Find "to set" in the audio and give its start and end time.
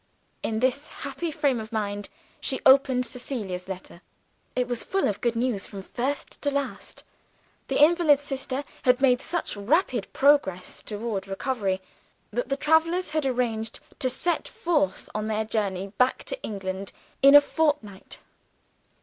13.99-14.47